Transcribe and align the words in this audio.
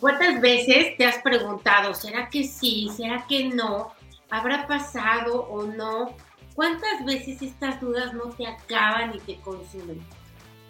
¿Cuántas 0.00 0.40
veces 0.42 0.96
te 0.98 1.06
has 1.06 1.22
preguntado, 1.22 1.94
¿será 1.94 2.28
que 2.28 2.44
sí? 2.44 2.90
¿Será 2.94 3.24
que 3.26 3.48
no? 3.48 3.92
¿Habrá 4.28 4.66
pasado 4.66 5.44
o 5.44 5.62
no? 5.64 6.12
¿Cuántas 6.54 7.04
veces 7.06 7.40
estas 7.40 7.80
dudas 7.80 8.12
no 8.12 8.24
te 8.30 8.46
acaban 8.46 9.14
y 9.14 9.20
te 9.20 9.40
consumen? 9.40 10.04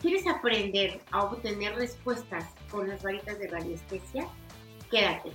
¿Quieres 0.01 0.27
aprender 0.29 1.01
a 1.11 1.25
obtener 1.25 1.75
respuestas 1.75 2.45
con 2.71 2.89
las 2.89 3.03
varitas 3.03 3.39
de 3.41 3.49
radiestesia? 3.49 4.29
Quédate. 4.91 5.33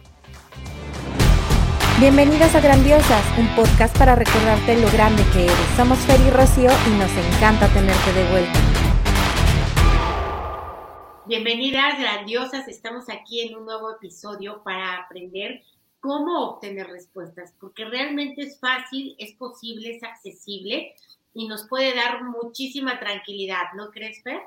Bienvenidas 2.00 2.56
a 2.56 2.62
Grandiosas, 2.62 3.26
un 3.38 3.48
podcast 3.56 3.98
para 3.98 4.16
recordarte 4.16 4.80
lo 4.80 4.90
grande 4.92 5.24
que 5.34 5.44
eres. 5.44 5.68
Somos 5.76 6.00
Fer 6.00 6.20
y 6.22 6.30
Rocío 6.30 6.72
y 6.88 6.98
nos 6.98 7.12
encanta 7.12 7.68
tenerte 7.68 8.14
de 8.14 8.30
vuelta. 8.32 8.71
Bienvenidas, 11.28 12.00
grandiosas. 12.00 12.68
Estamos 12.68 13.08
aquí 13.08 13.42
en 13.42 13.56
un 13.56 13.66
nuevo 13.66 13.92
episodio 13.92 14.64
para 14.64 14.98
aprender 14.98 15.62
cómo 16.00 16.48
obtener 16.48 16.88
respuestas, 16.88 17.54
porque 17.60 17.86
realmente 17.86 18.42
es 18.42 18.60
fácil, 18.60 19.16
es 19.20 19.34
posible, 19.34 19.96
es 19.96 20.04
accesible 20.04 20.96
y 21.36 21.48
nos 21.48 21.68
puede 21.68 21.94
dar 21.94 22.24
muchísima 22.24 23.00
tranquilidad, 23.00 23.66
¿no 23.76 23.92
crees, 23.92 24.24
Fer? 24.24 24.42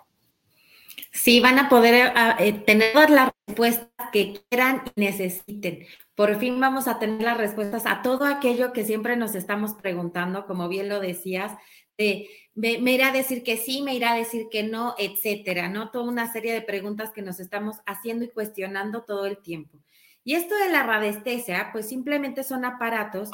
Sí, 1.13 1.39
van 1.39 1.61
a 1.61 1.69
poder 1.69 2.13
eh, 2.41 2.53
tener 2.67 2.93
todas 2.93 3.11
las 3.11 3.31
respuestas 3.47 4.11
que 4.13 4.41
quieran 4.51 4.83
y 4.97 5.01
necesiten. 5.01 5.87
Por 6.15 6.39
fin 6.39 6.61
vamos 6.61 6.87
a 6.87 6.99
tener 6.99 7.23
las 7.23 7.39
respuestas 7.39 7.87
a 7.87 8.03
todo 8.03 8.25
aquello 8.25 8.73
que 8.73 8.85
siempre 8.85 9.17
nos 9.17 9.35
estamos 9.35 9.75
preguntando, 9.75 10.47
como 10.47 10.69
bien 10.69 10.89
lo 10.89 11.01
decías, 11.01 11.53
de 11.99 12.29
me, 12.55 12.93
irá 12.93 13.09
a 13.09 13.13
decir 13.13 13.43
que 13.43 13.57
sí, 13.57 13.83
me 13.83 13.95
irá 13.95 14.13
a 14.13 14.17
decir 14.17 14.47
que 14.51 14.63
no, 14.63 14.95
etcétera, 14.97 15.69
¿no? 15.69 15.91
Toda 15.91 16.05
una 16.05 16.33
serie 16.33 16.53
de 16.53 16.63
preguntas 16.63 17.11
que 17.11 17.23
nos 17.23 17.41
estamos 17.41 17.79
haciendo 17.85 18.25
y 18.25 18.31
cuestionando 18.31 19.03
todo 19.03 19.27
el 19.27 19.39
tiempo. 19.39 19.79
Y 20.23 20.35
esto 20.35 20.55
de 20.57 20.71
la 20.71 20.85
radiestesia, 20.85 21.71
pues 21.73 21.89
simplemente 21.89 22.45
son 22.45 22.65
aparatos 22.65 23.31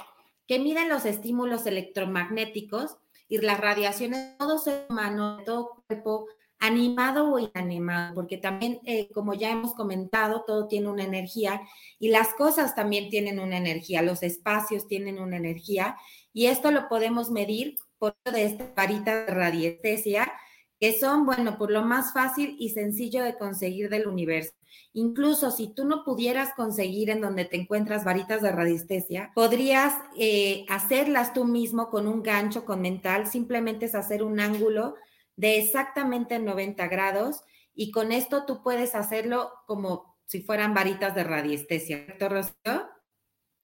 que 0.48 0.58
miden 0.58 0.88
los 0.88 1.04
estímulos 1.04 1.66
electromagnéticos 1.66 2.96
y 3.28 3.38
las 3.38 3.60
radiaciones 3.60 4.30
de 4.30 4.36
todo 4.38 4.58
ser 4.58 4.86
humano, 4.88 5.36
de 5.36 5.44
todo 5.44 5.84
cuerpo, 5.86 6.26
animado 6.60 7.32
o 7.32 7.38
inanimado, 7.38 8.14
porque 8.14 8.36
también, 8.36 8.80
eh, 8.84 9.08
como 9.12 9.34
ya 9.34 9.50
hemos 9.50 9.74
comentado, 9.74 10.44
todo 10.46 10.68
tiene 10.68 10.88
una 10.88 11.04
energía 11.04 11.62
y 11.98 12.10
las 12.10 12.34
cosas 12.34 12.74
también 12.74 13.08
tienen 13.08 13.40
una 13.40 13.56
energía, 13.56 14.02
los 14.02 14.22
espacios 14.22 14.86
tienen 14.86 15.18
una 15.18 15.38
energía 15.38 15.96
y 16.32 16.46
esto 16.46 16.70
lo 16.70 16.88
podemos 16.88 17.30
medir 17.30 17.76
por 17.98 18.14
de 18.30 18.44
esta 18.44 18.72
varita 18.76 19.24
de 19.24 19.32
radiestesia, 19.32 20.32
que 20.78 20.98
son, 20.98 21.26
bueno, 21.26 21.58
por 21.58 21.70
lo 21.70 21.82
más 21.82 22.12
fácil 22.12 22.56
y 22.58 22.70
sencillo 22.70 23.22
de 23.22 23.36
conseguir 23.36 23.88
del 23.90 24.06
universo. 24.06 24.52
Incluso 24.92 25.50
si 25.50 25.68
tú 25.74 25.84
no 25.84 26.04
pudieras 26.04 26.54
conseguir 26.54 27.10
en 27.10 27.20
donde 27.20 27.44
te 27.44 27.56
encuentras 27.56 28.04
varitas 28.04 28.42
de 28.42 28.52
radiestesia, 28.52 29.30
podrías 29.34 29.94
eh, 30.18 30.64
hacerlas 30.68 31.32
tú 31.32 31.44
mismo 31.44 31.90
con 31.90 32.06
un 32.06 32.22
gancho 32.22 32.64
con 32.64 32.80
mental, 32.80 33.26
simplemente 33.26 33.86
es 33.86 33.94
hacer 33.94 34.22
un 34.22 34.40
ángulo 34.40 34.94
de 35.40 35.56
exactamente 35.58 36.38
90 36.38 36.86
grados 36.88 37.42
y 37.74 37.90
con 37.90 38.12
esto 38.12 38.44
tú 38.44 38.62
puedes 38.62 38.94
hacerlo 38.94 39.50
como 39.66 40.18
si 40.26 40.42
fueran 40.42 40.74
varitas 40.74 41.14
de 41.14 41.24
radiestesia, 41.24 42.04
¿cierto, 42.04 42.28
Rocío? 42.28 42.90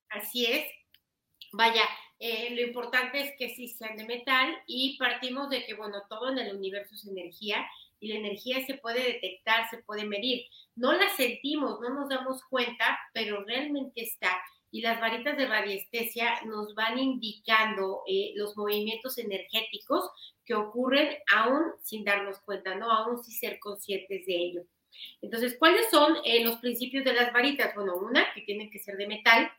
Así 0.09 0.47
es. 0.47 0.67
Vaya, 1.53 1.83
eh, 2.19 2.49
lo 2.55 2.63
importante 2.63 3.21
es 3.21 3.33
que 3.39 3.55
sí 3.55 3.69
sean 3.69 3.99
de 3.99 4.07
metal 4.07 4.57
y 4.67 4.97
partimos 4.97 5.51
de 5.51 5.67
que, 5.67 5.75
bueno, 5.75 5.99
todo 6.09 6.33
en 6.33 6.39
el 6.39 6.57
universo 6.57 6.95
es 6.95 7.07
energía 7.07 7.67
y 8.01 8.09
la 8.09 8.21
energía 8.21 8.65
se 8.65 8.79
puede 8.79 9.03
detectar, 9.13 9.69
se 9.69 9.83
puede 9.83 10.07
medir. 10.07 10.47
No 10.77 10.95
la 10.95 11.15
sentimos, 11.15 11.79
no 11.83 11.91
nos 11.91 12.09
damos 12.09 12.43
cuenta, 12.49 12.99
pero 13.13 13.45
realmente 13.45 14.01
está. 14.01 14.41
Y 14.71 14.81
las 14.83 15.01
varitas 15.01 15.37
de 15.37 15.47
radiestesia 15.47 16.41
nos 16.45 16.75
van 16.75 16.99
indicando 16.99 18.03
eh, 18.07 18.33
los 18.35 18.57
movimientos 18.57 19.17
energéticos 19.19 20.11
que 20.45 20.55
ocurren 20.55 21.17
aún 21.35 21.73
sin 21.83 22.05
darnos 22.05 22.39
cuenta, 22.41 22.75
¿no? 22.75 22.91
Aún 22.91 23.23
sin 23.23 23.35
ser 23.35 23.59
conscientes 23.59 24.27
de 24.27 24.35
ello. 24.35 24.63
Entonces, 25.21 25.57
¿cuáles 25.59 25.89
son 25.91 26.17
eh, 26.25 26.43
los 26.45 26.57
principios 26.57 27.05
de 27.05 27.13
las 27.13 27.33
varitas? 27.33 27.75
Bueno, 27.75 27.97
una, 27.97 28.33
que 28.35 28.43
tienen 28.43 28.71
que 28.71 28.79
ser 28.79 28.97
de 28.97 29.07
metal 29.07 29.51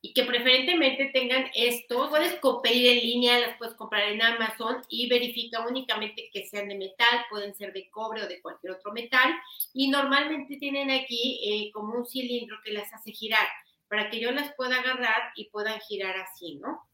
y 0.00 0.12
que 0.12 0.24
preferentemente 0.24 1.10
tengan 1.12 1.50
esto. 1.54 2.08
Puedes 2.08 2.38
pedir 2.62 2.98
en 2.98 3.00
línea, 3.00 3.40
las 3.40 3.58
puedes 3.58 3.74
comprar 3.74 4.08
en 4.08 4.22
Amazon 4.22 4.82
y 4.88 5.08
verifica 5.08 5.66
únicamente 5.66 6.30
que 6.32 6.46
sean 6.46 6.68
de 6.68 6.76
metal, 6.76 7.24
pueden 7.30 7.54
ser 7.54 7.72
de 7.72 7.90
cobre 7.90 8.22
o 8.22 8.28
de 8.28 8.40
cualquier 8.40 8.74
otro 8.74 8.92
metal. 8.92 9.34
Y 9.72 9.88
normalmente 9.88 10.56
tienen 10.56 10.90
aquí 10.90 11.40
eh, 11.44 11.72
como 11.72 11.94
un 11.94 12.06
cilindro 12.06 12.58
que 12.64 12.72
las 12.72 12.92
hace 12.92 13.12
girar 13.12 13.46
para 13.88 14.10
que 14.10 14.20
yo 14.20 14.30
las 14.32 14.54
pueda 14.54 14.78
agarrar 14.78 15.32
y 15.34 15.50
puedan 15.50 15.80
girar 15.80 16.16
así, 16.16 16.56
¿no? 16.56 16.88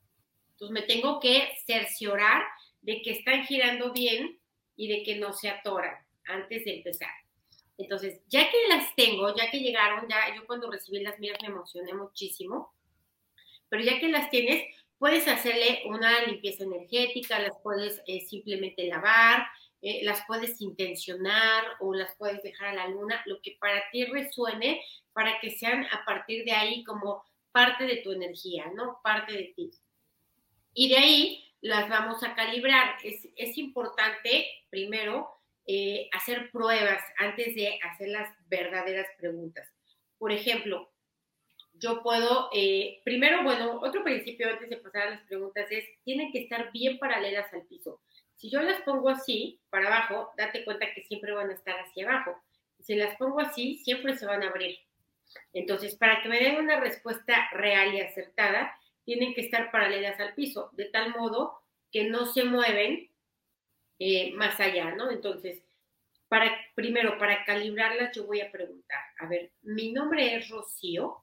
Entonces 0.52 0.72
me 0.72 0.82
tengo 0.82 1.20
que 1.20 1.48
cerciorar 1.66 2.42
de 2.82 3.02
que 3.02 3.12
están 3.12 3.44
girando 3.44 3.92
bien 3.92 4.38
y 4.76 4.88
de 4.88 5.02
que 5.02 5.16
no 5.16 5.32
se 5.32 5.48
atoran 5.48 5.94
antes 6.26 6.64
de 6.64 6.76
empezar. 6.76 7.10
Entonces, 7.76 8.20
ya 8.28 8.50
que 8.50 8.68
las 8.68 8.94
tengo, 8.94 9.34
ya 9.34 9.50
que 9.50 9.58
llegaron, 9.58 10.08
ya 10.08 10.34
yo 10.34 10.46
cuando 10.46 10.70
recibí 10.70 11.00
las 11.00 11.18
mías 11.18 11.38
me 11.42 11.48
emocioné 11.48 11.92
muchísimo, 11.92 12.72
pero 13.68 13.82
ya 13.82 13.98
que 13.98 14.08
las 14.08 14.30
tienes, 14.30 14.62
puedes 14.98 15.26
hacerle 15.26 15.82
una 15.86 16.24
limpieza 16.26 16.64
energética, 16.64 17.40
las 17.40 17.58
puedes 17.62 18.00
eh, 18.06 18.20
simplemente 18.20 18.86
lavar, 18.86 19.46
eh, 19.86 20.00
las 20.02 20.24
puedes 20.26 20.58
intencionar 20.62 21.62
o 21.78 21.92
las 21.92 22.16
puedes 22.16 22.42
dejar 22.42 22.68
a 22.68 22.74
la 22.74 22.88
luna, 22.88 23.22
lo 23.26 23.42
que 23.42 23.58
para 23.60 23.82
ti 23.90 24.06
resuene, 24.06 24.82
para 25.12 25.38
que 25.40 25.50
sean 25.50 25.84
a 25.92 26.06
partir 26.06 26.42
de 26.46 26.52
ahí 26.52 26.82
como 26.84 27.22
parte 27.52 27.84
de 27.84 27.98
tu 27.98 28.12
energía, 28.12 28.72
¿no? 28.74 29.00
Parte 29.04 29.34
de 29.34 29.52
ti. 29.54 29.70
Y 30.72 30.88
de 30.88 30.96
ahí 30.96 31.54
las 31.60 31.90
vamos 31.90 32.22
a 32.24 32.34
calibrar. 32.34 32.96
Es, 33.04 33.58
importante, 33.58 34.46
primero, 34.70 35.28
eh, 35.66 36.08
hacer 36.12 36.50
pruebas 36.50 37.02
antes 37.18 37.54
de 37.54 37.78
hacer 37.82 38.08
las 38.08 38.34
verdaderas 38.48 39.06
preguntas. 39.18 39.68
Por 40.16 40.32
ejemplo, 40.32 40.94
yo 41.74 42.02
puedo, 42.02 42.48
eh, 42.54 43.02
primero, 43.04 43.42
bueno, 43.42 43.80
otro 43.82 44.02
principio 44.02 44.48
antes 44.48 44.70
de 44.70 44.78
pasar 44.78 45.08
a 45.08 45.10
las 45.10 45.26
preguntas 45.26 45.70
es, 45.70 45.84
tienen 46.04 46.32
que 46.32 46.38
estar 46.38 46.72
bien 46.72 46.98
paralelas 46.98 47.52
al 47.52 47.66
piso. 47.66 48.00
Si 48.44 48.50
yo 48.50 48.60
las 48.60 48.82
pongo 48.82 49.08
así, 49.08 49.58
para 49.70 49.86
abajo, 49.86 50.34
date 50.36 50.66
cuenta 50.66 50.92
que 50.92 51.02
siempre 51.04 51.32
van 51.32 51.48
a 51.48 51.54
estar 51.54 51.76
hacia 51.80 52.06
abajo. 52.06 52.38
Si 52.78 52.94
las 52.94 53.16
pongo 53.16 53.40
así, 53.40 53.78
siempre 53.78 54.18
se 54.18 54.26
van 54.26 54.42
a 54.42 54.48
abrir. 54.48 54.76
Entonces, 55.54 55.96
para 55.96 56.22
que 56.22 56.28
me 56.28 56.38
den 56.38 56.56
una 56.56 56.78
respuesta 56.78 57.48
real 57.52 57.94
y 57.94 58.02
acertada, 58.02 58.78
tienen 59.06 59.32
que 59.32 59.40
estar 59.40 59.70
paralelas 59.70 60.20
al 60.20 60.34
piso, 60.34 60.68
de 60.72 60.84
tal 60.90 61.12
modo 61.12 61.58
que 61.90 62.04
no 62.04 62.26
se 62.26 62.44
mueven 62.44 63.08
eh, 63.98 64.34
más 64.34 64.60
allá, 64.60 64.94
¿no? 64.94 65.10
Entonces, 65.10 65.64
primero, 66.74 67.16
para 67.16 67.46
calibrarlas, 67.46 68.14
yo 68.14 68.26
voy 68.26 68.42
a 68.42 68.52
preguntar, 68.52 69.00
a 69.20 69.26
ver, 69.26 69.52
mi 69.62 69.90
nombre 69.90 70.36
es 70.36 70.50
Rocío. 70.50 71.16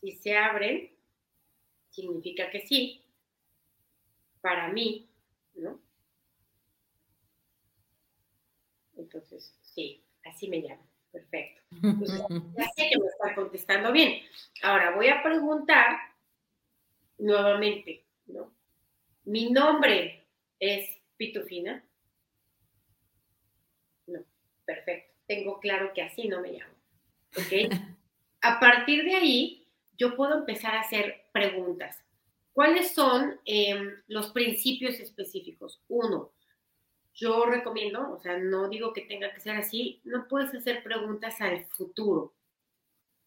Si 0.00 0.10
se 0.10 0.36
abren, 0.36 0.90
significa 1.90 2.50
que 2.50 2.66
sí, 2.66 3.04
para 4.40 4.68
mí, 4.68 5.08
¿no? 5.54 5.80
Entonces, 8.96 9.54
sí, 9.62 10.04
así 10.24 10.48
me 10.48 10.60
llamo. 10.60 10.86
Perfecto. 11.10 11.62
Entonces, 11.82 12.22
ya 12.56 12.64
sé 12.76 12.90
que 12.90 12.98
me 12.98 13.06
está 13.06 13.34
contestando 13.34 13.92
bien. 13.92 14.22
Ahora 14.62 14.94
voy 14.94 15.08
a 15.08 15.22
preguntar 15.22 15.96
nuevamente, 17.18 18.04
¿no? 18.26 18.52
Mi 19.24 19.50
nombre 19.50 20.26
es 20.58 20.88
Pitufina. 21.16 21.84
No, 24.06 24.20
perfecto. 24.64 25.14
Tengo 25.26 25.60
claro 25.60 25.92
que 25.94 26.02
así 26.02 26.28
no 26.28 26.40
me 26.40 26.52
llamo. 26.52 26.74
¿Ok? 27.36 27.70
A 28.42 28.58
partir 28.58 29.04
de 29.04 29.14
ahí, 29.14 29.68
yo 29.98 30.16
puedo 30.16 30.38
empezar 30.38 30.74
a 30.74 30.80
hacer 30.80 31.26
preguntas. 31.32 32.02
¿Cuáles 32.60 32.92
son 32.92 33.40
em, 33.46 34.02
los 34.06 34.32
principios 34.32 35.00
específicos? 35.00 35.80
Uno, 35.88 36.30
yo 37.14 37.46
recomiendo, 37.46 38.12
o 38.12 38.20
sea, 38.20 38.36
no 38.36 38.68
digo 38.68 38.92
que 38.92 39.00
tenga 39.00 39.32
que 39.32 39.40
ser 39.40 39.56
así, 39.56 40.02
no 40.04 40.28
puedes 40.28 40.54
hacer 40.54 40.82
preguntas 40.82 41.40
al 41.40 41.64
futuro, 41.68 42.34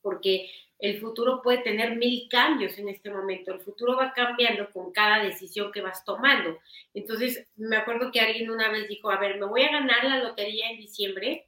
porque 0.04 0.52
el 0.78 1.00
futuro 1.00 1.42
puede 1.42 1.64
tener 1.64 1.96
mil 1.96 2.28
cambios 2.30 2.78
en 2.78 2.90
este 2.90 3.10
momento, 3.10 3.52
el 3.52 3.62
futuro 3.62 3.98
va 3.98 4.14
cambiando 4.14 4.70
con 4.70 4.92
cada 4.92 5.24
decisión 5.24 5.72
que 5.72 5.82
vas 5.82 6.06
tomando. 6.06 6.60
Entonces, 6.94 7.48
me 7.56 7.78
acuerdo 7.78 8.12
que 8.12 8.20
alguien 8.20 8.52
una 8.52 8.70
vez 8.70 8.88
dijo, 8.88 9.10
a 9.10 9.20
ver, 9.20 9.40
me 9.40 9.48
voy 9.48 9.64
a 9.64 9.72
ganar 9.72 10.04
la 10.04 10.20
lotería 10.20 10.70
en 10.70 10.78
diciembre. 10.78 11.48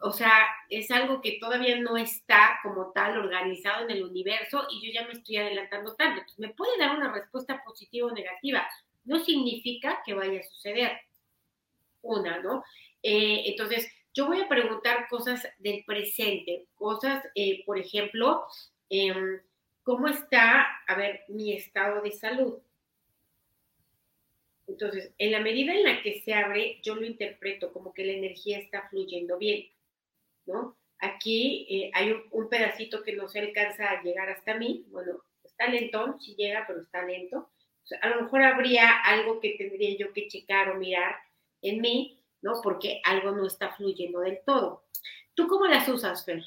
O 0.00 0.12
sea, 0.12 0.46
es 0.68 0.90
algo 0.90 1.20
que 1.22 1.38
todavía 1.40 1.78
no 1.80 1.96
está 1.96 2.58
como 2.62 2.92
tal 2.92 3.18
organizado 3.18 3.84
en 3.84 3.90
el 3.90 4.04
universo 4.04 4.66
y 4.70 4.86
yo 4.86 4.92
ya 4.92 5.06
me 5.06 5.14
estoy 5.14 5.38
adelantando 5.38 5.94
tanto. 5.94 6.22
me 6.36 6.50
puede 6.50 6.78
dar 6.78 6.96
una 6.96 7.12
respuesta 7.12 7.62
positiva 7.64 8.08
o 8.08 8.12
negativa, 8.12 8.66
no 9.04 9.18
significa 9.20 10.02
que 10.04 10.14
vaya 10.14 10.40
a 10.40 10.44
suceder. 10.44 10.92
Una, 12.02 12.38
¿no? 12.38 12.62
Eh, 13.02 13.44
entonces, 13.46 13.90
yo 14.14 14.26
voy 14.26 14.40
a 14.40 14.48
preguntar 14.48 15.08
cosas 15.08 15.46
del 15.58 15.84
presente, 15.84 16.66
cosas, 16.74 17.24
eh, 17.34 17.64
por 17.64 17.78
ejemplo, 17.78 18.44
em, 18.88 19.40
¿cómo 19.82 20.08
está, 20.08 20.66
a 20.86 20.94
ver, 20.94 21.24
mi 21.28 21.52
estado 21.52 22.02
de 22.02 22.12
salud? 22.12 22.58
Entonces, 24.66 25.12
en 25.18 25.32
la 25.32 25.40
medida 25.40 25.72
en 25.74 25.84
la 25.84 26.02
que 26.02 26.20
se 26.20 26.34
abre, 26.34 26.80
yo 26.82 26.96
lo 26.96 27.04
interpreto 27.04 27.72
como 27.72 27.92
que 27.92 28.04
la 28.04 28.12
energía 28.12 28.58
está 28.58 28.88
fluyendo 28.88 29.38
bien, 29.38 29.68
¿no? 30.46 30.76
Aquí 30.98 31.66
eh, 31.68 31.90
hay 31.94 32.12
un, 32.32 32.48
pedacito 32.48 33.02
que 33.02 33.14
no 33.14 33.28
se 33.28 33.40
alcanza 33.40 33.90
a 33.90 34.02
llegar 34.02 34.30
hasta 34.30 34.54
mí, 34.54 34.86
bueno, 34.88 35.22
está 35.44 35.66
lento, 35.68 36.16
sí 36.20 36.34
llega, 36.36 36.64
pero 36.66 36.80
está 36.80 37.04
lento. 37.04 37.50
a 38.00 38.08
lo 38.08 38.22
mejor 38.22 38.42
habría 38.42 38.90
algo 39.04 39.40
que 39.40 39.56
tendría 39.58 39.96
yo 39.96 40.12
que 40.12 40.28
checar 40.28 40.70
o 40.70 40.76
mirar 40.76 41.16
en 41.62 41.80
mí, 41.80 42.18
¿no? 42.40 42.60
Porque 42.62 43.00
algo 43.04 43.32
no 43.32 43.46
está 43.46 43.74
fluyendo 43.74 44.20
del 44.20 44.40
todo. 44.44 44.84
¿Tú 45.34 45.46
cómo 45.48 45.66
las 45.66 45.86
usas, 45.88 46.24
Fer? 46.24 46.42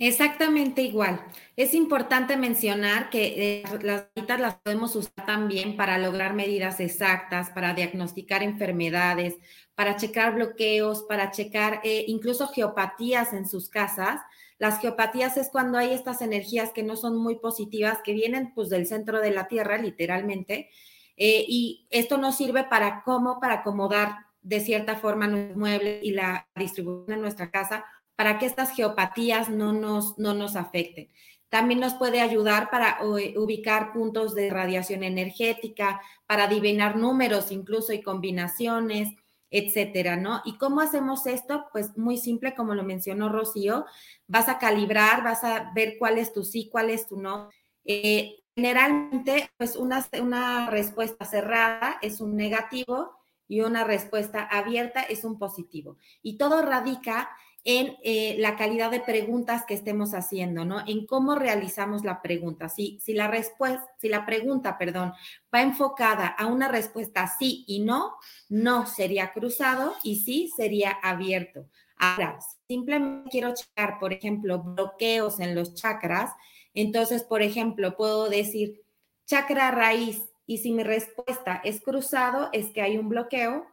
Exactamente 0.00 0.82
igual. 0.82 1.20
Es 1.56 1.74
importante 1.74 2.36
mencionar 2.36 3.10
que 3.10 3.62
eh, 3.62 3.62
las 3.82 4.06
varitas 4.14 4.40
las 4.40 4.54
podemos 4.56 4.94
usar 4.94 5.26
también 5.26 5.76
para 5.76 5.98
lograr 5.98 6.34
medidas 6.34 6.78
exactas, 6.78 7.50
para 7.50 7.74
diagnosticar 7.74 8.44
enfermedades, 8.44 9.36
para 9.74 9.96
checar 9.96 10.36
bloqueos, 10.36 11.02
para 11.08 11.32
checar 11.32 11.80
eh, 11.82 12.04
incluso 12.06 12.46
geopatías 12.46 13.32
en 13.32 13.48
sus 13.48 13.68
casas. 13.68 14.20
Las 14.58 14.80
geopatías 14.80 15.36
es 15.36 15.48
cuando 15.50 15.78
hay 15.78 15.92
estas 15.92 16.22
energías 16.22 16.70
que 16.70 16.84
no 16.84 16.94
son 16.94 17.16
muy 17.16 17.36
positivas, 17.40 17.98
que 18.04 18.12
vienen 18.12 18.52
pues 18.54 18.68
del 18.68 18.86
centro 18.86 19.20
de 19.20 19.32
la 19.32 19.48
Tierra, 19.48 19.78
literalmente, 19.78 20.70
eh, 21.16 21.44
y 21.48 21.88
esto 21.90 22.18
nos 22.18 22.36
sirve 22.36 22.62
para 22.64 23.02
cómo, 23.02 23.40
para 23.40 23.54
acomodar 23.54 24.26
de 24.42 24.60
cierta 24.60 24.94
forma 24.96 25.26
nuestros 25.26 25.56
muebles 25.56 26.04
y 26.04 26.12
la 26.12 26.46
distribución 26.54 27.16
en 27.16 27.20
nuestra 27.20 27.50
casa 27.50 27.84
para 28.18 28.40
que 28.40 28.46
estas 28.46 28.72
geopatías 28.72 29.48
no 29.48 29.72
nos, 29.72 30.18
no 30.18 30.34
nos 30.34 30.56
afecten. 30.56 31.08
También 31.48 31.78
nos 31.78 31.94
puede 31.94 32.20
ayudar 32.20 32.68
para 32.68 32.98
ubicar 33.04 33.92
puntos 33.92 34.34
de 34.34 34.50
radiación 34.50 35.04
energética, 35.04 36.00
para 36.26 36.44
adivinar 36.44 36.96
números 36.96 37.52
incluso 37.52 37.92
y 37.92 38.02
combinaciones, 38.02 39.10
etcétera, 39.52 40.16
¿no? 40.16 40.42
¿Y 40.44 40.58
cómo 40.58 40.80
hacemos 40.80 41.26
esto? 41.26 41.66
Pues 41.70 41.96
muy 41.96 42.16
simple, 42.16 42.56
como 42.56 42.74
lo 42.74 42.82
mencionó 42.82 43.28
Rocío, 43.28 43.86
vas 44.26 44.48
a 44.48 44.58
calibrar, 44.58 45.22
vas 45.22 45.44
a 45.44 45.70
ver 45.72 45.94
cuál 45.96 46.18
es 46.18 46.32
tu 46.32 46.42
sí, 46.42 46.68
cuál 46.72 46.90
es 46.90 47.06
tu 47.06 47.20
no. 47.20 47.50
Eh, 47.84 48.42
generalmente, 48.56 49.48
pues 49.56 49.76
una, 49.76 50.04
una 50.20 50.70
respuesta 50.70 51.24
cerrada 51.24 52.00
es 52.02 52.20
un 52.20 52.34
negativo 52.36 53.12
y 53.46 53.60
una 53.60 53.84
respuesta 53.84 54.42
abierta 54.42 55.02
es 55.02 55.22
un 55.22 55.38
positivo. 55.38 55.98
Y 56.20 56.36
todo 56.36 56.62
radica 56.62 57.30
en 57.64 57.96
eh, 58.02 58.36
la 58.38 58.56
calidad 58.56 58.90
de 58.90 59.00
preguntas 59.00 59.64
que 59.66 59.74
estemos 59.74 60.14
haciendo, 60.14 60.64
¿no? 60.64 60.82
En 60.86 61.06
cómo 61.06 61.34
realizamos 61.34 62.04
la 62.04 62.22
pregunta. 62.22 62.68
Si, 62.68 62.98
si 63.00 63.14
la 63.14 63.28
respuesta, 63.28 63.84
si 63.98 64.08
la 64.08 64.24
pregunta, 64.24 64.78
perdón, 64.78 65.12
va 65.54 65.62
enfocada 65.62 66.26
a 66.26 66.46
una 66.46 66.68
respuesta 66.68 67.26
sí 67.38 67.64
y 67.66 67.80
no, 67.80 68.14
no 68.48 68.86
sería 68.86 69.32
cruzado 69.32 69.94
y 70.02 70.16
sí 70.20 70.50
sería 70.56 70.92
abierto. 71.02 71.68
Ahora, 71.98 72.38
simplemente 72.68 73.28
quiero 73.30 73.52
checar, 73.54 73.98
por 73.98 74.12
ejemplo, 74.12 74.62
bloqueos 74.62 75.40
en 75.40 75.54
los 75.54 75.74
chakras. 75.74 76.32
Entonces, 76.74 77.24
por 77.24 77.42
ejemplo, 77.42 77.96
puedo 77.96 78.28
decir 78.28 78.82
chakra 79.26 79.70
raíz 79.72 80.22
y 80.46 80.58
si 80.58 80.72
mi 80.72 80.84
respuesta 80.84 81.60
es 81.64 81.80
cruzado, 81.80 82.48
es 82.52 82.70
que 82.70 82.82
hay 82.82 82.96
un 82.96 83.08
bloqueo 83.08 83.66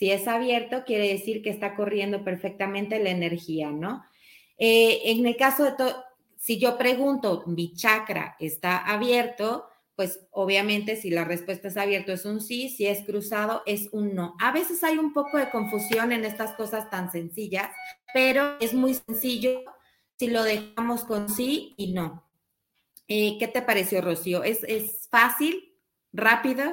si 0.00 0.10
es 0.10 0.26
abierto, 0.28 0.84
quiere 0.86 1.08
decir 1.08 1.42
que 1.42 1.50
está 1.50 1.76
corriendo 1.76 2.24
perfectamente 2.24 2.98
la 3.04 3.10
energía, 3.10 3.70
¿no? 3.70 4.02
Eh, 4.56 5.02
en 5.10 5.26
el 5.26 5.36
caso 5.36 5.62
de 5.62 5.72
todo, 5.72 5.94
si 6.38 6.58
yo 6.58 6.78
pregunto, 6.78 7.44
mi 7.44 7.74
chakra 7.74 8.34
está 8.40 8.78
abierto, 8.78 9.68
pues 9.96 10.20
obviamente 10.30 10.96
si 10.96 11.10
la 11.10 11.24
respuesta 11.24 11.68
es 11.68 11.76
abierto 11.76 12.12
es 12.12 12.24
un 12.24 12.40
sí, 12.40 12.70
si 12.70 12.86
es 12.86 13.04
cruzado 13.04 13.60
es 13.66 13.90
un 13.92 14.14
no. 14.14 14.36
A 14.40 14.52
veces 14.52 14.82
hay 14.84 14.96
un 14.96 15.12
poco 15.12 15.36
de 15.36 15.50
confusión 15.50 16.12
en 16.12 16.24
estas 16.24 16.52
cosas 16.52 16.88
tan 16.88 17.12
sencillas, 17.12 17.68
pero 18.14 18.56
es 18.58 18.72
muy 18.72 18.94
sencillo 18.94 19.60
si 20.18 20.28
lo 20.28 20.44
dejamos 20.44 21.04
con 21.04 21.28
sí 21.28 21.74
y 21.76 21.92
no. 21.92 22.26
Eh, 23.06 23.36
¿Qué 23.38 23.48
te 23.48 23.60
pareció, 23.60 24.00
Rocío? 24.00 24.44
¿Es, 24.44 24.64
es 24.64 25.08
fácil, 25.10 25.74
rápido? 26.10 26.72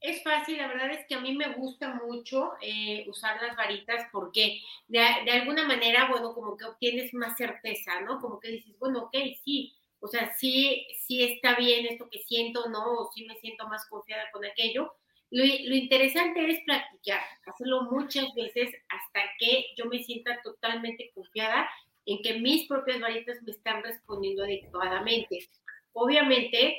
Es 0.00 0.22
fácil, 0.22 0.58
la 0.58 0.68
verdad 0.68 0.90
es 0.90 1.06
que 1.06 1.14
a 1.14 1.20
mí 1.20 1.34
me 1.34 1.54
gusta 1.54 1.94
mucho 1.94 2.52
eh, 2.60 3.06
usar 3.08 3.40
las 3.42 3.56
varitas 3.56 4.06
porque 4.12 4.60
de, 4.88 5.00
alguna 5.00 5.66
manera, 5.66 6.08
bueno, 6.10 6.34
como 6.34 6.56
que 6.56 6.64
obtienes 6.64 7.14
más 7.14 7.36
certeza, 7.36 8.00
¿no? 8.02 8.20
Como 8.20 8.38
que 8.38 8.50
dices, 8.50 8.78
bueno, 8.78 9.04
ok, 9.04 9.16
sí, 9.42 9.74
o 10.00 10.06
sea, 10.06 10.34
sí, 10.36 10.86
sí 11.06 11.24
está 11.24 11.56
bien 11.56 11.86
esto 11.86 12.08
que 12.10 12.20
siento, 12.20 12.68
¿no? 12.68 12.84
O 12.92 13.10
sí 13.12 13.24
me 13.24 13.36
siento 13.36 13.66
más 13.68 13.88
confiada 13.88 14.30
con 14.32 14.44
aquello. 14.44 14.92
Lo, 15.30 15.42
lo 15.42 15.74
interesante 15.74 16.48
es 16.50 16.62
practicar, 16.64 17.22
hacerlo 17.46 17.82
muchas 17.90 18.32
veces 18.34 18.74
hasta 18.88 19.20
que 19.38 19.66
yo 19.76 19.86
me 19.86 20.02
sienta 20.04 20.40
totalmente 20.42 21.10
confiada 21.14 21.68
en 22.04 22.22
que 22.22 22.38
mis 22.38 22.68
propias 22.68 23.00
varitas 23.00 23.42
me 23.42 23.50
están 23.50 23.82
respondiendo 23.82 24.44
adecuadamente. 24.44 25.48
Obviamente, 25.92 26.76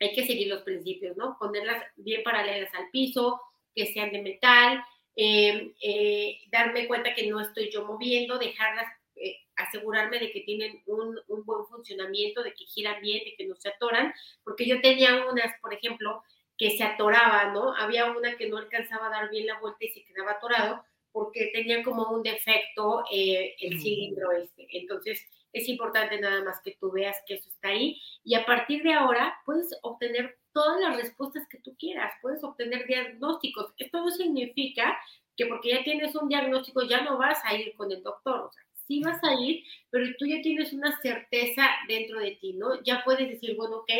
hay 0.00 0.14
que 0.14 0.26
seguir 0.26 0.48
los 0.48 0.62
principios, 0.62 1.16
¿no? 1.16 1.36
Ponerlas 1.38 1.84
bien 1.96 2.22
paralelas 2.22 2.72
al 2.74 2.90
piso, 2.90 3.40
que 3.74 3.86
sean 3.86 4.10
de 4.12 4.22
metal, 4.22 4.82
eh, 5.16 5.72
eh, 5.82 6.38
darme 6.52 6.86
cuenta 6.86 7.14
que 7.14 7.26
no 7.26 7.40
estoy 7.40 7.70
yo 7.70 7.84
moviendo, 7.84 8.38
dejarlas, 8.38 8.86
eh, 9.16 9.36
asegurarme 9.56 10.20
de 10.20 10.30
que 10.30 10.42
tienen 10.42 10.80
un, 10.86 11.18
un, 11.26 11.44
buen 11.44 11.66
funcionamiento, 11.66 12.42
de 12.44 12.54
que 12.54 12.64
giran 12.66 13.00
bien, 13.02 13.24
de 13.24 13.34
que 13.36 13.46
no 13.46 13.56
se 13.56 13.68
atoran, 13.68 14.14
porque 14.44 14.64
yo 14.64 14.80
tenía 14.80 15.26
unas, 15.28 15.52
por 15.60 15.74
ejemplo, 15.74 16.22
que 16.56 16.70
se 16.70 16.84
atoraban, 16.84 17.52
¿no? 17.52 17.74
Había 17.74 18.06
una 18.12 18.36
que 18.36 18.48
no 18.48 18.58
alcanzaba 18.58 19.08
a 19.08 19.10
dar 19.10 19.30
bien 19.30 19.46
la 19.46 19.58
vuelta 19.58 19.84
y 19.84 19.88
se 19.88 20.04
quedaba 20.04 20.32
atorado 20.32 20.84
porque 21.10 21.50
tenía 21.52 21.82
como 21.82 22.10
un 22.10 22.22
defecto 22.22 23.02
el 23.10 23.80
cilindro 23.80 24.30
este. 24.32 24.68
Entonces, 24.70 25.26
es 25.52 25.68
importante 25.68 26.20
nada 26.20 26.42
más 26.44 26.60
que 26.62 26.76
tú 26.80 26.90
veas 26.90 27.16
que 27.26 27.34
eso 27.34 27.48
está 27.48 27.68
ahí 27.68 28.00
y 28.24 28.34
a 28.34 28.44
partir 28.44 28.82
de 28.82 28.92
ahora 28.92 29.36
puedes 29.44 29.76
obtener 29.82 30.38
todas 30.52 30.80
las 30.80 30.96
respuestas 30.96 31.46
que 31.48 31.58
tú 31.58 31.76
quieras, 31.78 32.12
puedes 32.20 32.42
obtener 32.42 32.86
diagnósticos. 32.86 33.72
Esto 33.78 34.00
no 34.00 34.10
significa 34.10 34.98
que 35.36 35.46
porque 35.46 35.70
ya 35.70 35.84
tienes 35.84 36.14
un 36.16 36.28
diagnóstico 36.28 36.82
ya 36.82 37.02
no 37.02 37.16
vas 37.16 37.38
a 37.44 37.54
ir 37.54 37.74
con 37.76 37.92
el 37.92 38.02
doctor, 38.02 38.40
o 38.40 38.52
sea, 38.52 38.62
sí 38.86 39.00
vas 39.00 39.22
a 39.22 39.34
ir, 39.40 39.62
pero 39.90 40.06
tú 40.18 40.26
ya 40.26 40.40
tienes 40.42 40.72
una 40.72 40.98
certeza 41.00 41.68
dentro 41.86 42.18
de 42.18 42.32
ti, 42.32 42.54
¿no? 42.54 42.82
Ya 42.82 43.04
puedes 43.04 43.28
decir, 43.28 43.54
bueno, 43.54 43.76
ok, 43.78 43.90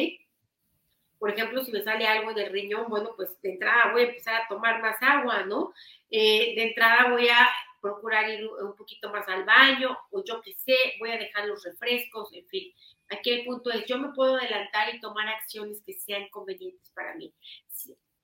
por 1.18 1.30
ejemplo, 1.30 1.64
si 1.64 1.72
me 1.72 1.82
sale 1.82 2.06
algo 2.06 2.32
del 2.32 2.50
riñón, 2.50 2.86
bueno, 2.88 3.10
pues 3.16 3.40
de 3.42 3.52
entrada 3.52 3.92
voy 3.92 4.02
a 4.02 4.06
empezar 4.06 4.34
a 4.34 4.48
tomar 4.48 4.80
más 4.80 4.96
agua, 5.00 5.44
¿no? 5.44 5.72
Eh, 6.10 6.54
de 6.54 6.62
entrada 6.68 7.10
voy 7.10 7.28
a 7.28 7.48
procurar 7.80 8.28
ir 8.30 8.46
un 8.46 8.74
poquito 8.76 9.10
más 9.10 9.28
al 9.28 9.44
baño 9.44 9.96
o 10.10 10.24
yo 10.24 10.40
qué 10.42 10.54
sé, 10.54 10.76
voy 10.98 11.10
a 11.10 11.18
dejar 11.18 11.46
los 11.46 11.62
refrescos, 11.64 12.32
en 12.32 12.46
fin. 12.46 12.72
Aquí 13.10 13.30
el 13.30 13.44
punto 13.44 13.70
es, 13.70 13.86
yo 13.86 13.98
me 13.98 14.12
puedo 14.12 14.36
adelantar 14.36 14.94
y 14.94 15.00
tomar 15.00 15.28
acciones 15.28 15.82
que 15.84 15.94
sean 15.94 16.28
convenientes 16.30 16.90
para 16.94 17.14
mí. 17.14 17.32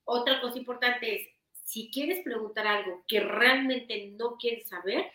Otra 0.04 0.40
cosa 0.40 0.58
importante 0.58 1.16
es, 1.16 1.28
si 1.52 1.90
quieres 1.90 2.22
preguntar 2.22 2.66
algo 2.66 3.02
que 3.08 3.20
realmente 3.20 4.12
no 4.18 4.36
quieres 4.36 4.68
saber, 4.68 5.10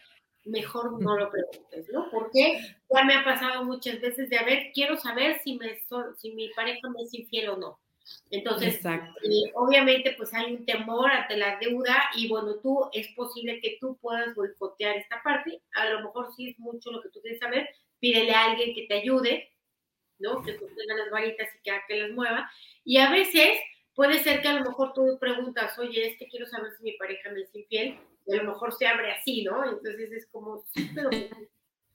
mejor 0.46 1.02
no 1.02 1.18
lo 1.18 1.30
preguntes, 1.30 1.88
¿no? 1.92 2.10
Porque 2.10 2.60
ya 2.90 3.04
me 3.04 3.14
ha 3.14 3.24
pasado 3.24 3.64
muchas 3.64 4.02
veces 4.02 4.30
de, 4.30 4.38
a 4.38 4.44
ver, 4.44 4.72
quiero 4.74 4.98
saber 4.98 5.40
si, 5.44 5.58
me, 5.58 5.80
si 6.18 6.32
mi 6.32 6.50
pareja 6.50 6.90
me 6.90 7.04
es 7.04 7.14
infiel 7.14 7.50
o 7.50 7.58
no. 7.58 7.80
Entonces, 8.32 8.84
eh, 8.86 9.52
obviamente, 9.56 10.14
pues 10.18 10.34
hay 10.34 10.54
un 10.54 10.66
temor 10.66 11.10
ante 11.10 11.36
la 11.36 11.58
deuda 11.60 12.10
y 12.16 12.28
bueno, 12.28 12.56
tú 12.56 12.90
es 12.94 13.08
posible 13.16 13.60
que 13.62 13.78
tú 13.80 13.98
puedas 14.02 14.36
boicotear 14.36 14.98
esta 14.98 15.22
parte. 15.24 15.62
A 15.74 15.90
lo 15.90 16.02
mejor 16.02 16.34
sí 16.36 16.50
es 16.50 16.60
mucho 16.60 16.92
lo 16.92 17.02
que 17.02 17.10
tú 17.10 17.22
quieres 17.22 17.40
saber, 17.40 17.70
pídele 18.00 18.32
a 18.34 18.52
alguien 18.52 18.76
que 18.76 18.86
te 18.88 18.96
ayude, 18.96 19.52
¿no? 20.20 20.44
Que 20.44 20.54
tú 20.54 20.68
tengas 20.68 20.98
las 20.98 21.12
varitas 21.12 21.48
y 21.56 21.64
que, 21.64 21.72
que 21.88 22.02
las 22.02 22.12
mueva. 22.12 22.50
Y 22.84 22.98
a 22.98 23.10
veces 23.10 23.60
puede 23.96 24.20
ser 24.20 24.42
que 24.42 24.48
a 24.48 24.54
lo 24.54 24.66
mejor 24.66 24.94
tú 24.94 25.18
preguntas, 25.20 25.78
oye, 25.80 26.08
es 26.08 26.18
que 26.18 26.28
quiero 26.28 26.46
saber 26.46 26.72
si 26.78 26.84
mi 26.84 26.94
pareja 26.94 27.32
me 27.32 27.42
es 27.42 27.56
infiel, 27.56 28.00
y 28.26 28.34
a 28.34 28.44
lo 28.44 28.54
mejor 28.54 28.74
se 28.74 28.88
abre 28.88 29.12
así, 29.12 29.44
¿no? 29.44 29.64
Entonces 29.64 30.12
es 30.12 30.28
como, 30.28 30.64
pero... 30.96 31.10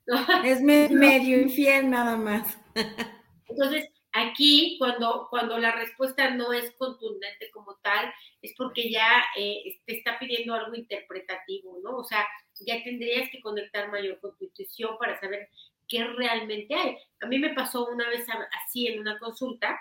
Es 0.45 0.61
medio 0.63 1.41
infiel 1.41 1.89
nada 1.89 2.17
más. 2.17 2.59
Entonces, 3.49 3.89
Aquí, 4.17 4.77
cuando, 4.79 5.27
cuando 5.29 5.59
la 5.59 5.73
respuesta 5.73 6.31
no 6.31 6.53
es 6.53 6.71
contundente 6.77 7.51
como 7.51 7.75
tal, 7.83 8.15
es 8.41 8.55
porque 8.57 8.89
ya 8.89 9.25
eh, 9.37 9.81
te 9.85 9.97
está 9.97 10.21
pidiendo 10.21 10.55
algo 10.55 10.73
interpretativo, 10.77 11.81
¿no? 11.83 11.97
O 11.97 12.05
sea, 12.05 12.25
ya 12.61 12.81
tendrías 12.85 13.29
que 13.31 13.41
conectar 13.41 13.91
mayor 13.91 14.21
con 14.21 14.37
tu 14.37 14.45
intuición 14.45 14.97
para 14.99 15.19
saber 15.19 15.49
qué 15.89 16.05
realmente 16.05 16.77
hay. 16.77 16.97
A 17.23 17.27
mí 17.27 17.41
me 17.41 17.55
pasó 17.55 17.89
una 17.89 18.09
vez 18.09 18.25
así 18.65 18.87
en 18.87 19.01
una 19.01 19.19
consulta, 19.19 19.81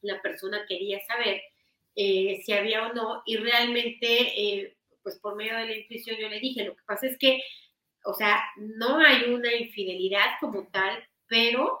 la 0.00 0.22
persona 0.22 0.64
quería 0.68 1.00
saber 1.04 1.42
eh, 1.96 2.42
si 2.44 2.52
había 2.52 2.86
o 2.86 2.92
no, 2.92 3.22
y 3.26 3.36
realmente, 3.36 4.06
eh, 4.06 4.76
pues 5.02 5.18
por 5.18 5.34
medio 5.34 5.56
de 5.56 5.66
la 5.66 5.76
intuición 5.76 6.16
yo 6.18 6.28
le 6.28 6.38
dije, 6.38 6.64
lo 6.64 6.76
que 6.76 6.84
pasa 6.84 7.08
es 7.08 7.18
que, 7.18 7.42
o 8.04 8.14
sea, 8.14 8.44
no 8.58 8.98
hay 9.00 9.24
una 9.24 9.52
infidelidad 9.52 10.36
como 10.40 10.68
tal, 10.68 11.04
pero 11.26 11.80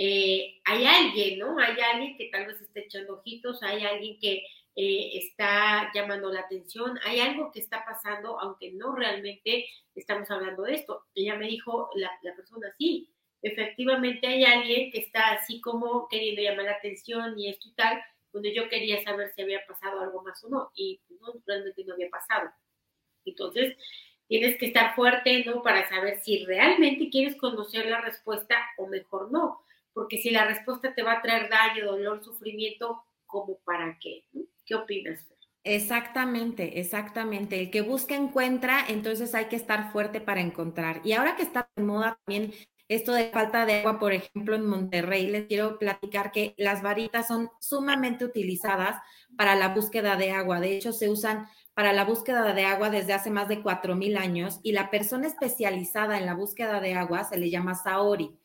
eh, 0.00 0.60
hay 0.64 0.86
alguien, 0.86 1.40
¿no? 1.40 1.58
Hay 1.58 1.76
alguien 1.80 2.16
que 2.16 2.28
tal 2.30 2.46
vez 2.46 2.60
esté 2.60 2.84
echando 2.84 3.14
ojitos, 3.14 3.60
hay 3.64 3.84
alguien 3.84 4.16
que 4.20 4.44
eh, 4.76 5.18
está 5.18 5.90
llamando 5.92 6.30
la 6.32 6.40
atención, 6.40 7.00
hay 7.04 7.18
algo 7.18 7.50
que 7.50 7.58
está 7.58 7.84
pasando, 7.84 8.38
aunque 8.38 8.70
no 8.74 8.94
realmente 8.94 9.66
estamos 9.96 10.30
hablando 10.30 10.62
de 10.62 10.76
esto. 10.76 11.06
Ella 11.16 11.34
me 11.34 11.48
dijo, 11.48 11.90
la, 11.96 12.12
la 12.22 12.36
persona, 12.36 12.72
sí, 12.78 13.12
efectivamente 13.42 14.28
hay 14.28 14.44
alguien 14.44 14.92
que 14.92 15.00
está 15.00 15.32
así 15.32 15.60
como 15.60 16.06
queriendo 16.06 16.42
llamar 16.42 16.66
la 16.66 16.72
atención 16.72 17.36
y 17.36 17.48
esto 17.48 17.68
y 17.68 17.72
tal, 17.72 18.00
donde 18.32 18.54
yo 18.54 18.68
quería 18.68 19.02
saber 19.02 19.32
si 19.34 19.42
había 19.42 19.66
pasado 19.66 20.00
algo 20.00 20.22
más 20.22 20.42
o 20.44 20.48
no, 20.48 20.70
y 20.76 21.00
no, 21.20 21.34
realmente 21.44 21.84
no 21.84 21.94
había 21.94 22.08
pasado. 22.08 22.50
Entonces, 23.24 23.76
tienes 24.28 24.58
que 24.58 24.66
estar 24.66 24.94
fuerte, 24.94 25.44
¿no? 25.44 25.60
Para 25.60 25.88
saber 25.88 26.20
si 26.20 26.44
realmente 26.44 27.10
quieres 27.10 27.34
conocer 27.34 27.86
la 27.86 28.00
respuesta 28.00 28.56
o 28.76 28.86
mejor 28.86 29.32
no, 29.32 29.64
porque 29.92 30.18
si 30.18 30.30
la 30.30 30.46
respuesta 30.46 30.94
te 30.94 31.02
va 31.02 31.14
a 31.14 31.22
traer 31.22 31.48
daño, 31.48 31.86
dolor, 31.86 32.22
sufrimiento, 32.22 33.02
¿como 33.26 33.58
para 33.64 33.98
qué? 34.00 34.24
¿Qué 34.64 34.74
opinas? 34.74 35.26
Exactamente, 35.64 36.80
exactamente. 36.80 37.60
El 37.60 37.70
que 37.70 37.82
busca 37.82 38.14
encuentra, 38.14 38.84
entonces 38.88 39.34
hay 39.34 39.46
que 39.46 39.56
estar 39.56 39.92
fuerte 39.92 40.20
para 40.20 40.40
encontrar. 40.40 41.00
Y 41.04 41.12
ahora 41.12 41.36
que 41.36 41.42
está 41.42 41.68
de 41.76 41.82
moda 41.82 42.18
también 42.24 42.52
esto 42.88 43.12
de 43.12 43.28
falta 43.28 43.66
de 43.66 43.80
agua, 43.80 43.98
por 43.98 44.14
ejemplo, 44.14 44.56
en 44.56 44.66
Monterrey, 44.66 45.26
les 45.26 45.46
quiero 45.46 45.78
platicar 45.78 46.32
que 46.32 46.54
las 46.56 46.80
varitas 46.80 47.28
son 47.28 47.50
sumamente 47.60 48.24
utilizadas 48.24 48.96
para 49.36 49.54
la 49.56 49.68
búsqueda 49.74 50.16
de 50.16 50.30
agua. 50.30 50.58
De 50.58 50.74
hecho, 50.74 50.94
se 50.94 51.10
usan 51.10 51.46
para 51.74 51.92
la 51.92 52.04
búsqueda 52.04 52.54
de 52.54 52.64
agua 52.64 52.88
desde 52.88 53.12
hace 53.12 53.30
más 53.30 53.46
de 53.46 53.62
4.000 53.62 54.16
años 54.16 54.58
y 54.62 54.72
la 54.72 54.90
persona 54.90 55.26
especializada 55.26 56.16
en 56.16 56.24
la 56.24 56.34
búsqueda 56.34 56.80
de 56.80 56.94
agua 56.94 57.24
se 57.24 57.36
le 57.36 57.50
llama 57.50 57.74
Saori. 57.74 58.38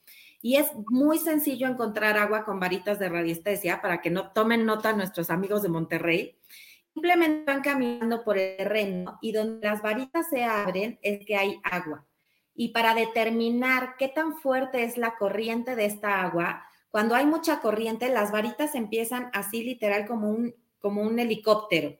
Y 0.43 0.57
es 0.57 0.67
muy 0.89 1.17
sencillo 1.17 1.65
encontrar 1.65 2.17
agua 2.17 2.45
con 2.45 2.59
varitas 2.59 2.99
de 2.99 3.09
radiestesia 3.09 3.81
para 3.81 3.99
que 3.99 4.11
no 4.11 4.31
tomen 4.31 4.63
nota 4.63 4.93
nuestros 4.93 5.31
amigos 5.31 5.63
de 5.63 5.69
Monterrey. 5.69 6.37
Simplemente 6.93 7.51
van 7.51 7.63
caminando 7.63 8.23
por 8.23 8.37
el 8.37 8.57
terreno 8.57 9.17
y 9.23 9.31
donde 9.31 9.67
las 9.67 9.81
varitas 9.81 10.29
se 10.29 10.43
abren 10.43 10.99
es 11.01 11.25
que 11.25 11.35
hay 11.35 11.59
agua 11.63 12.05
y 12.55 12.69
para 12.69 12.93
determinar 12.93 13.95
qué 13.97 14.07
tan 14.07 14.37
fuerte 14.37 14.83
es 14.83 14.97
la 14.97 15.17
corriente 15.17 15.75
de 15.75 15.85
esta 15.85 16.21
agua, 16.21 16.63
cuando 16.89 17.15
hay 17.15 17.25
mucha 17.25 17.59
corriente, 17.59 18.09
las 18.09 18.31
varitas 18.31 18.75
empiezan 18.75 19.29
así 19.33 19.63
literal 19.63 20.07
como 20.07 20.29
un, 20.29 20.55
como 20.79 21.01
un 21.01 21.17
helicóptero. 21.17 21.97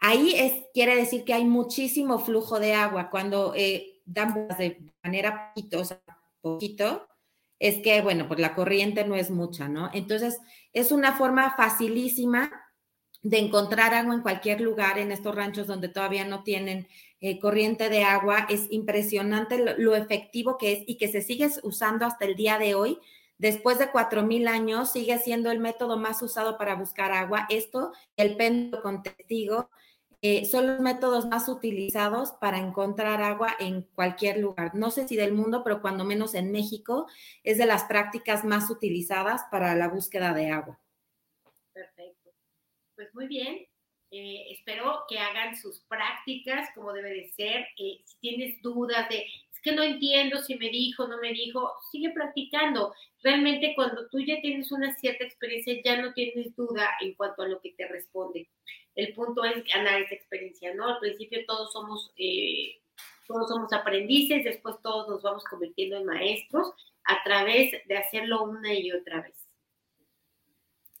Ahí 0.00 0.34
es, 0.34 0.64
quiere 0.74 0.96
decir 0.96 1.24
que 1.24 1.34
hay 1.34 1.44
muchísimo 1.44 2.18
flujo 2.18 2.58
de 2.58 2.74
agua. 2.74 3.10
Cuando 3.10 3.52
eh, 3.54 4.00
dan 4.04 4.48
de 4.58 4.92
manera 5.04 5.52
poquito, 5.54 5.80
o 5.80 5.84
sea, 5.84 6.00
poquito, 6.40 7.06
es 7.60 7.76
que, 7.82 8.00
bueno, 8.00 8.26
pues 8.26 8.40
la 8.40 8.54
corriente 8.54 9.04
no 9.04 9.14
es 9.14 9.30
mucha, 9.30 9.68
¿no? 9.68 9.90
Entonces, 9.92 10.40
es 10.72 10.90
una 10.90 11.12
forma 11.12 11.54
facilísima 11.56 12.50
de 13.22 13.38
encontrar 13.38 13.92
agua 13.92 14.14
en 14.14 14.22
cualquier 14.22 14.62
lugar 14.62 14.98
en 14.98 15.12
estos 15.12 15.34
ranchos 15.34 15.66
donde 15.66 15.90
todavía 15.90 16.24
no 16.24 16.42
tienen 16.42 16.88
eh, 17.20 17.38
corriente 17.38 17.90
de 17.90 18.02
agua. 18.02 18.46
Es 18.48 18.66
impresionante 18.70 19.76
lo, 19.76 19.94
efectivo 19.94 20.56
que 20.56 20.72
es 20.72 20.84
y 20.86 20.96
que 20.96 21.08
se 21.08 21.20
sigue 21.20 21.50
usando 21.62 22.06
hasta 22.06 22.24
el 22.24 22.34
día 22.34 22.58
de 22.58 22.74
hoy. 22.74 22.98
Después 23.36 23.78
de 23.78 23.92
4.000 23.92 24.48
años, 24.48 24.90
sigue 24.92 25.18
siendo 25.18 25.50
el 25.50 25.60
método 25.60 25.98
más 25.98 26.22
usado 26.22 26.56
para 26.56 26.74
buscar 26.76 27.12
agua. 27.12 27.46
Esto, 27.50 27.92
el 28.16 28.36
péndulo 28.36 28.82
con 28.82 29.02
testigo, 29.02 29.68
eh, 30.22 30.44
son 30.44 30.66
los 30.66 30.80
métodos 30.80 31.26
más 31.26 31.48
utilizados 31.48 32.32
para 32.32 32.58
encontrar 32.58 33.22
agua 33.22 33.56
en 33.58 33.82
cualquier 33.82 34.38
lugar. 34.38 34.74
No 34.74 34.90
sé 34.90 35.08
si 35.08 35.16
del 35.16 35.32
mundo, 35.32 35.62
pero 35.64 35.80
cuando 35.80 36.04
menos 36.04 36.34
en 36.34 36.52
México 36.52 37.06
es 37.42 37.56
de 37.56 37.66
las 37.66 37.84
prácticas 37.84 38.44
más 38.44 38.68
utilizadas 38.70 39.44
para 39.50 39.74
la 39.74 39.88
búsqueda 39.88 40.34
de 40.34 40.50
agua. 40.50 40.78
Perfecto. 41.72 42.30
Pues 42.94 43.14
muy 43.14 43.28
bien. 43.28 43.66
Eh, 44.12 44.46
espero 44.50 45.04
que 45.08 45.18
hagan 45.20 45.56
sus 45.56 45.80
prácticas 45.84 46.68
como 46.74 46.92
debe 46.92 47.10
de 47.10 47.28
ser. 47.30 47.66
Eh, 47.78 48.02
si 48.04 48.18
tienes 48.18 48.60
dudas 48.60 49.08
de, 49.08 49.24
que 49.62 49.72
no 49.72 49.82
entiendo 49.82 50.38
si 50.42 50.56
me 50.56 50.70
dijo, 50.70 51.06
no 51.06 51.18
me 51.18 51.32
dijo, 51.32 51.72
sigue 51.90 52.10
practicando. 52.10 52.94
Realmente 53.22 53.72
cuando 53.74 54.08
tú 54.08 54.20
ya 54.20 54.40
tienes 54.40 54.72
una 54.72 54.94
cierta 54.94 55.24
experiencia, 55.24 55.80
ya 55.84 56.00
no 56.00 56.12
tienes 56.12 56.54
duda 56.56 56.88
en 57.00 57.14
cuanto 57.14 57.42
a 57.42 57.48
lo 57.48 57.60
que 57.60 57.72
te 57.72 57.86
responde. 57.88 58.48
El 58.94 59.12
punto 59.14 59.44
es 59.44 59.64
ganar 59.64 60.00
esa 60.00 60.14
experiencia, 60.14 60.74
¿no? 60.74 60.88
Al 60.88 60.98
principio 60.98 61.44
todos 61.46 61.72
somos, 61.72 62.12
eh, 62.16 62.80
todos 63.26 63.48
somos 63.48 63.72
aprendices, 63.72 64.44
después 64.44 64.76
todos 64.82 65.08
nos 65.08 65.22
vamos 65.22 65.44
convirtiendo 65.44 65.96
en 65.96 66.06
maestros 66.06 66.72
a 67.04 67.22
través 67.22 67.72
de 67.86 67.96
hacerlo 67.96 68.44
una 68.44 68.74
y 68.74 68.90
otra 68.92 69.22
vez. 69.22 69.49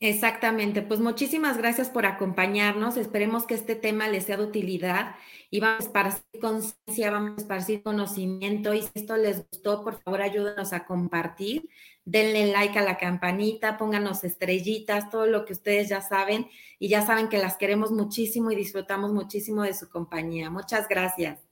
Exactamente, 0.02 0.80
pues 0.80 0.98
muchísimas 0.98 1.58
gracias 1.58 1.90
por 1.90 2.06
acompañarnos. 2.06 2.96
Esperemos 2.96 3.44
que 3.44 3.52
este 3.52 3.74
tema 3.76 4.08
les 4.08 4.24
sea 4.24 4.38
de 4.38 4.44
utilidad 4.44 5.14
y 5.50 5.60
vamos 5.60 5.80
a 5.80 5.84
esparcir 5.84 6.40
conciencia, 6.40 7.10
vamos 7.10 7.32
a 7.36 7.42
esparcir 7.42 7.82
conocimiento. 7.82 8.72
Y 8.72 8.80
si 8.80 8.88
esto 8.94 9.18
les 9.18 9.46
gustó, 9.50 9.84
por 9.84 10.00
favor, 10.00 10.22
ayúdenos 10.22 10.72
a 10.72 10.86
compartir. 10.86 11.68
Denle 12.06 12.46
like 12.46 12.78
a 12.78 12.82
la 12.82 12.96
campanita, 12.96 13.76
pónganos 13.76 14.24
estrellitas, 14.24 15.10
todo 15.10 15.26
lo 15.26 15.44
que 15.44 15.52
ustedes 15.52 15.90
ya 15.90 16.00
saben. 16.00 16.48
Y 16.78 16.88
ya 16.88 17.04
saben 17.04 17.28
que 17.28 17.36
las 17.36 17.58
queremos 17.58 17.90
muchísimo 17.90 18.50
y 18.50 18.56
disfrutamos 18.56 19.12
muchísimo 19.12 19.64
de 19.64 19.74
su 19.74 19.90
compañía. 19.90 20.48
Muchas 20.48 20.88
gracias. 20.88 21.49